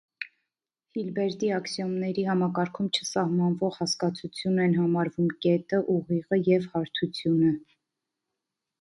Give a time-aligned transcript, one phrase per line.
[0.97, 7.57] Հիլբերտի աքսիոմների համակարգում, չսահմանվող հասկացություն են համարվում՝ կետը, ուղիղը և հարթությունը։